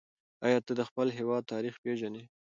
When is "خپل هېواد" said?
0.89-1.43